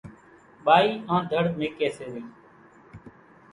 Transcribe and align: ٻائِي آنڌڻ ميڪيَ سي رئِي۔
ٻائِي 0.65 0.89
آنڌڻ 1.15 1.43
ميڪيَ 1.59 1.87
سي 1.95 2.05
رئِي۔ 2.13 2.23